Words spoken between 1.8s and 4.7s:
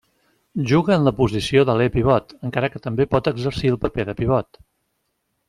pivot, encara que també pot exercir el paper de pivot.